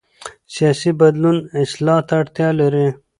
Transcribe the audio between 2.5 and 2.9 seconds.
لري